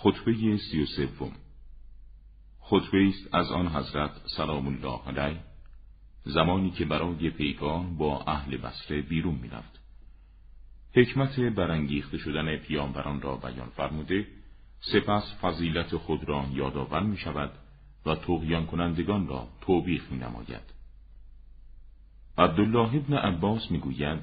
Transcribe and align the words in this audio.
خطبه 0.00 0.56
سی 0.56 0.82
و 0.82 0.86
سوم 0.86 1.32
خطبه 2.60 3.08
است 3.08 3.34
از 3.34 3.52
آن 3.52 3.68
حضرت 3.68 4.10
سلام 4.36 4.66
الله 4.66 5.00
علیه 5.06 5.40
زمانی 6.24 6.70
که 6.70 6.84
برای 6.84 7.30
پیکان 7.30 7.96
با 7.96 8.22
اهل 8.26 8.56
بصره 8.56 9.02
بیرون 9.02 9.34
می‌رفت 9.34 9.80
حکمت 10.94 11.40
برانگیخته 11.40 12.18
شدن 12.18 12.56
پیامبران 12.56 13.20
را 13.20 13.36
بیان 13.36 13.68
فرموده 13.68 14.26
سپس 14.80 15.34
فضیلت 15.40 15.96
خود 15.96 16.28
را 16.28 16.44
یادآور 16.52 17.02
می 17.02 17.16
شود 17.16 17.50
و 18.06 18.14
تغیان 18.14 18.66
کنندگان 18.66 19.26
را 19.26 19.48
توبیخ 19.60 20.12
می 20.12 20.18
نماید. 20.18 20.74
عبدالله 22.38 22.94
ابن 22.94 23.14
عباس 23.14 23.70
می 23.70 23.78
گوید 23.78 24.18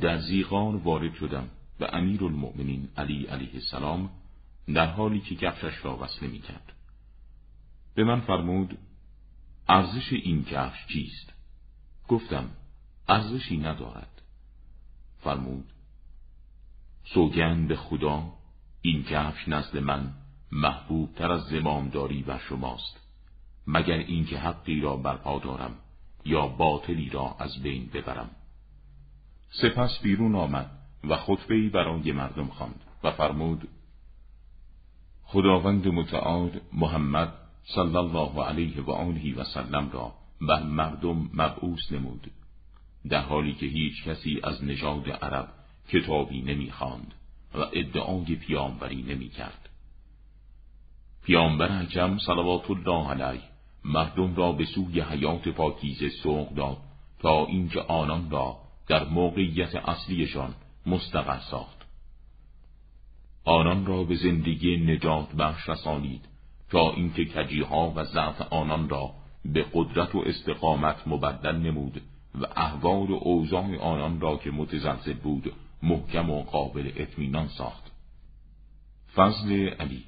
در 0.00 0.18
زیغان 0.18 0.76
وارد 0.76 1.14
شدم 1.14 1.48
و 1.80 1.84
امیر 1.84 2.24
المؤمنین 2.24 2.88
علی 2.96 3.26
علیه 3.26 3.54
السلام 3.54 4.10
در 4.74 4.86
حالی 4.86 5.20
که 5.20 5.36
کفشش 5.36 5.84
را 5.84 5.96
وصله 5.96 6.28
می 6.28 6.40
کرد. 6.40 6.72
به 7.94 8.04
من 8.04 8.20
فرمود 8.20 8.78
ارزش 9.68 10.12
این 10.12 10.44
کفش 10.44 10.86
چیست؟ 10.86 11.32
گفتم 12.08 12.50
ارزشی 13.08 13.56
ندارد. 13.56 14.22
فرمود 15.20 15.64
سوگند 17.04 17.68
به 17.68 17.76
خدا 17.76 18.32
این 18.82 19.02
کفش 19.04 19.48
نزد 19.48 19.76
من 19.76 20.12
محبوب 20.52 21.14
تر 21.14 21.32
از 21.32 21.42
زمامداری 21.42 22.22
بر 22.22 22.38
شماست 22.38 23.00
مگر 23.66 23.98
اینکه 23.98 24.38
حقی 24.38 24.80
را 24.80 24.96
برپا 24.96 25.38
دارم 25.38 25.74
یا 26.24 26.46
باطلی 26.46 27.08
را 27.08 27.36
از 27.38 27.62
بین 27.62 27.86
ببرم 27.94 28.30
سپس 29.50 29.98
بیرون 30.02 30.34
آمد 30.34 30.70
و 31.04 31.16
خطبه 31.16 31.68
برای 31.68 32.12
مردم 32.12 32.46
خواند 32.46 32.80
و 33.02 33.10
فرمود 33.10 33.68
خداوند 35.26 35.88
متعال 35.88 36.50
محمد 36.72 37.32
صلی 37.64 37.96
الله 37.96 38.44
علیه 38.44 38.82
و 38.82 38.90
آله 38.90 39.34
و 39.36 39.44
سلم 39.44 39.90
را 39.92 40.12
بر 40.40 40.62
مردم 40.62 41.30
مبعوث 41.34 41.92
نمود 41.92 42.30
در 43.08 43.20
حالی 43.20 43.54
که 43.54 43.66
هیچ 43.66 44.04
کسی 44.04 44.40
از 44.44 44.64
نژاد 44.64 45.10
عرب 45.10 45.48
کتابی 45.88 46.42
نمی‌خواند 46.42 47.14
و 47.54 47.58
ادعای 47.72 48.36
پیامبری 48.36 49.02
نمی‌کرد. 49.02 49.68
پیامبر 51.24 51.82
اکرم 51.82 52.18
صلوات 52.18 52.70
الله 52.70 53.10
علیه 53.10 53.42
مردم 53.84 54.34
را 54.36 54.52
به 54.52 54.64
سوی 54.64 55.00
حیات 55.00 55.48
پاکیزه 55.48 56.08
سوق 56.08 56.54
داد 56.54 56.76
تا 57.18 57.46
اینکه 57.46 57.80
آنان 57.80 58.30
را 58.30 58.56
در 58.88 59.04
موقعیت 59.04 59.74
اصلیشان 59.74 60.54
مستقر 60.86 61.38
ساخت. 61.50 61.75
آنان 63.46 63.86
را 63.86 64.04
به 64.04 64.14
زندگی 64.14 64.76
نجات 64.76 65.36
بخش 65.36 65.68
رسانید 65.68 66.24
تا 66.70 66.92
اینکه 66.92 67.24
کجیها 67.24 67.92
و 67.96 68.04
ضعف 68.04 68.42
آنان 68.50 68.88
را 68.88 69.10
به 69.44 69.66
قدرت 69.72 70.14
و 70.14 70.18
استقامت 70.26 71.08
مبدل 71.08 71.56
نمود 71.56 72.00
و 72.40 72.46
احوال 72.56 73.10
و 73.10 73.18
اوضاع 73.22 73.78
آنان 73.78 74.20
را 74.20 74.36
که 74.36 74.50
متزلزل 74.50 75.12
بود 75.12 75.52
محکم 75.82 76.30
و 76.30 76.42
قابل 76.42 76.92
اطمینان 76.96 77.48
ساخت. 77.48 77.92
فضل 79.14 79.68
علی 79.68 80.04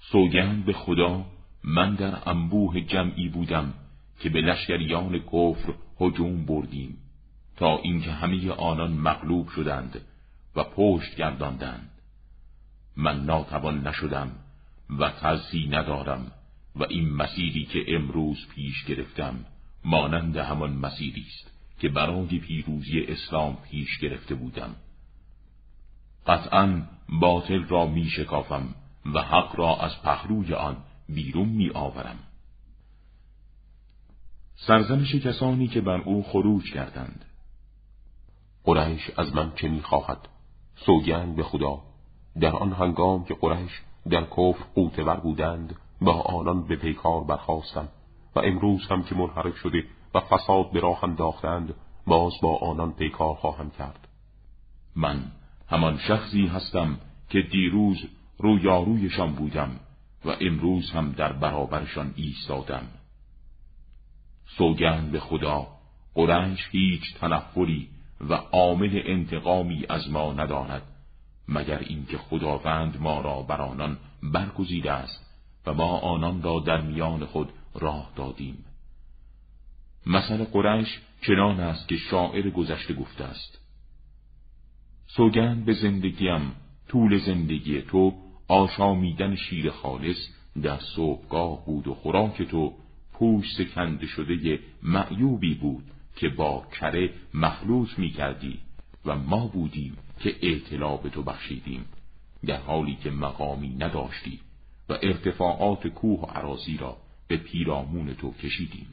سوگند 0.00 0.64
به 0.64 0.72
خدا 0.72 1.24
من 1.64 1.94
در 1.94 2.28
انبوه 2.28 2.80
جمعی 2.80 3.28
بودم 3.28 3.74
که 4.20 4.28
به 4.28 4.40
لشکریان 4.40 5.18
کفر 5.18 5.74
هجوم 6.00 6.44
بردیم 6.44 6.98
تا 7.56 7.78
اینکه 7.78 8.10
همه 8.10 8.50
آنان 8.50 8.92
مغلوب 8.92 9.48
شدند 9.48 10.00
و 10.56 10.64
پشت 10.64 11.16
گرداندند. 11.16 11.90
من 12.98 13.24
ناتوان 13.24 13.86
نشدم 13.86 14.30
و 14.98 15.10
ترسی 15.10 15.66
ندارم 15.66 16.32
و 16.76 16.84
این 16.84 17.12
مسیری 17.12 17.64
که 17.64 17.78
امروز 17.88 18.46
پیش 18.54 18.84
گرفتم 18.84 19.44
مانند 19.84 20.36
همان 20.36 20.72
مسیری 20.72 21.26
است 21.28 21.52
که 21.78 21.88
برای 21.88 22.38
پیروزی 22.38 23.00
اسلام 23.00 23.56
پیش 23.70 23.98
گرفته 23.98 24.34
بودم. 24.34 24.76
قطعا 26.26 26.82
باطل 27.08 27.64
را 27.64 27.86
می 27.86 28.04
شکافم 28.04 28.74
و 29.14 29.22
حق 29.22 29.56
را 29.56 29.76
از 29.76 30.02
پهلوی 30.02 30.54
آن 30.54 30.76
بیرون 31.08 31.48
می 31.48 31.70
آورم. 31.70 32.18
سرزنش 34.56 35.14
کسانی 35.14 35.68
که 35.68 35.80
بر 35.80 36.00
او 36.00 36.22
خروج 36.22 36.72
کردند. 36.72 37.24
قریش 38.64 39.10
از 39.16 39.34
من 39.34 39.52
چه 39.56 39.68
می 39.68 39.82
خواهد؟ 39.82 40.28
سوگند 40.76 41.36
به 41.36 41.42
خدا. 41.42 41.82
در 42.40 42.56
آن 42.56 42.72
هنگام 42.72 43.24
که 43.24 43.34
قریش 43.34 43.80
در 44.10 44.24
کفر 44.24 44.64
قوتور 44.74 45.16
بودند 45.16 45.76
با 46.00 46.20
آنان 46.20 46.66
به 46.66 46.76
پیکار 46.76 47.24
برخواستم 47.24 47.88
و 48.36 48.38
امروز 48.38 48.86
هم 48.86 49.02
که 49.02 49.14
منحرف 49.14 49.56
شده 49.56 49.84
و 50.14 50.20
فساد 50.20 50.70
به 50.70 50.80
راه 50.80 51.04
انداختند 51.04 51.74
باز 52.06 52.32
با 52.42 52.56
آنان 52.56 52.92
پیکار 52.92 53.34
خواهم 53.34 53.70
کرد. 53.70 54.08
من 54.96 55.24
همان 55.68 55.98
شخصی 55.98 56.46
هستم 56.46 56.98
که 57.30 57.42
دیروز 57.42 57.96
رویارویشان 58.38 59.32
بودم 59.32 59.70
و 60.24 60.36
امروز 60.40 60.90
هم 60.90 61.12
در 61.12 61.32
برابرشان 61.32 62.14
ایستادم. 62.16 62.86
سوگند 64.46 65.12
به 65.12 65.20
خدا 65.20 65.66
قرنش 66.14 66.68
هیچ 66.70 67.02
تنفری 67.20 67.88
و 68.20 68.34
عامل 68.34 69.02
انتقامی 69.04 69.86
از 69.88 70.10
ما 70.10 70.32
نداند. 70.32 70.82
مگر 71.48 71.78
اینکه 71.78 72.18
خداوند 72.18 73.00
ما 73.00 73.20
را 73.20 73.42
بر 73.42 73.60
آنان 73.60 73.98
برگزیده 74.22 74.92
است 74.92 75.26
و 75.66 75.74
ما 75.74 75.98
آنان 75.98 76.42
را 76.42 76.60
در 76.60 76.80
میان 76.80 77.24
خود 77.24 77.52
راه 77.74 78.12
دادیم. 78.16 78.64
مثل 80.06 80.44
قریش 80.44 80.88
چنان 81.20 81.60
است 81.60 81.88
که 81.88 81.96
شاعر 81.96 82.50
گذشته 82.50 82.94
گفته 82.94 83.24
است 83.24 83.60
سوگند 85.06 85.64
به 85.64 85.72
زندگیم 85.72 86.52
طول 86.88 87.18
زندگی 87.18 87.82
تو 87.82 88.12
آشامیدن 88.48 89.36
شیر 89.36 89.70
خالص 89.70 90.16
در 90.62 90.78
صبحگاه 90.96 91.66
بود 91.66 91.88
و 91.88 91.94
خوراک 91.94 92.42
تو 92.42 92.72
پوست 93.12 93.62
کنده 93.74 94.06
شده 94.06 94.60
معیوبی 94.82 95.54
بود 95.54 95.84
که 96.16 96.28
با 96.28 96.66
کره 96.72 97.10
مخلوط 97.34 97.98
می 97.98 98.10
کردی 98.10 98.58
و 99.04 99.16
ما 99.16 99.46
بودیم. 99.46 99.96
که 100.20 100.36
اعتلاع 100.42 101.08
تو 101.08 101.22
بخشیدیم 101.22 101.84
در 102.46 102.60
حالی 102.60 102.98
که 103.02 103.10
مقامی 103.10 103.68
نداشتی 103.68 104.40
و 104.88 104.92
ارتفاعات 105.02 105.86
کوه 105.86 106.20
و 106.20 106.26
عراضی 106.26 106.76
را 106.76 106.96
به 107.28 107.36
پیرامون 107.36 108.14
تو 108.14 108.32
کشیدیم. 108.32 108.86